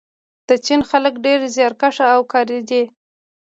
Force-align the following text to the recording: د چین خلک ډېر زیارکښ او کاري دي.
د 0.47 0.49
چین 0.65 0.81
خلک 0.89 1.13
ډېر 1.25 1.39
زیارکښ 1.55 1.97
او 2.15 2.21
کاري 2.33 2.59
دي. 2.69 2.83